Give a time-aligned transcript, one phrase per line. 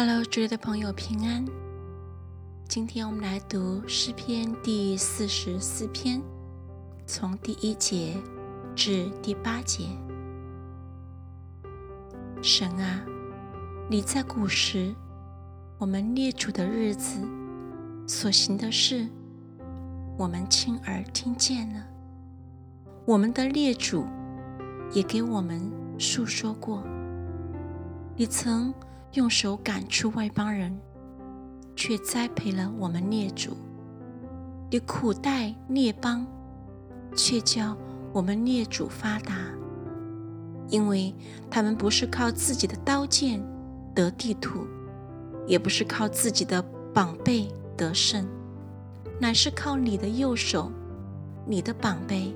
[0.00, 1.44] Hello，这里的朋友平安。
[2.68, 6.22] 今天我们来读诗篇第四十四篇，
[7.04, 8.14] 从第一节
[8.76, 9.86] 至第八节。
[12.40, 13.04] 神啊，
[13.90, 14.94] 你在古时，
[15.78, 17.18] 我们列祖的日子
[18.06, 19.04] 所行的事，
[20.16, 21.84] 我们亲耳听见了。
[23.04, 24.06] 我们的列祖
[24.92, 25.60] 也给我们
[25.98, 26.84] 述说过。
[28.14, 28.72] 你曾。
[29.12, 30.78] 用手赶出外邦人，
[31.74, 33.52] 却栽培了我们列祖；
[34.70, 36.26] 你苦待列邦，
[37.16, 37.76] 却叫
[38.12, 39.34] 我们列祖发达。
[40.68, 41.14] 因为
[41.50, 43.42] 他们不是靠自己的刀剑
[43.94, 44.66] 得地土，
[45.46, 48.26] 也不是靠自己的膀背得胜，
[49.18, 50.70] 乃是靠你的右手、
[51.46, 52.34] 你的膀背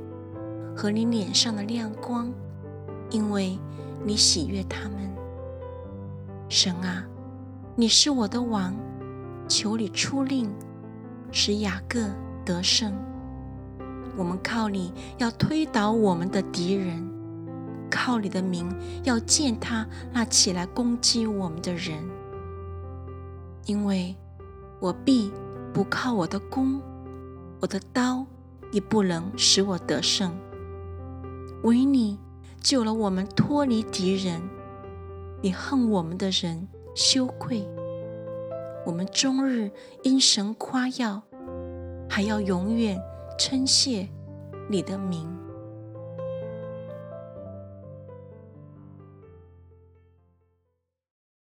[0.74, 2.32] 和你脸上的亮光，
[3.10, 3.58] 因为
[4.02, 5.12] 你喜悦他们。
[6.54, 7.02] 神啊，
[7.76, 8.74] 你是我的王，
[9.48, 10.52] 求你出令，
[11.30, 12.10] 使雅各
[12.44, 12.92] 得胜。
[14.18, 17.10] 我们靠你要推倒我们的敌人，
[17.90, 18.70] 靠你的名
[19.02, 22.04] 要践踏那起来攻击我们的人。
[23.64, 24.14] 因为
[24.78, 25.32] 我必
[25.72, 26.78] 不靠我的弓，
[27.60, 28.26] 我的刀
[28.70, 30.30] 也不能使我得胜。
[31.62, 32.18] 唯你
[32.60, 34.42] 救了我们脱离敌人。
[35.42, 37.68] 你恨我们的人羞愧，
[38.86, 39.68] 我们终日
[40.04, 41.20] 因神夸耀，
[42.08, 42.96] 还要永远
[43.36, 44.08] 称谢
[44.70, 45.28] 你的名。